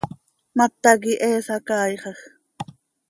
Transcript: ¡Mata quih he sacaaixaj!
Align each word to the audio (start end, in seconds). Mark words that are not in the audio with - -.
¡Mata 0.57 0.91
quih 1.01 1.19
he 1.23 1.29
sacaaixaj! 1.47 2.19